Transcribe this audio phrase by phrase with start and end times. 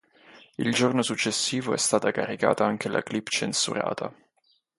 [0.57, 4.11] Il giorno successivo è stata caricata anche la clip censurata.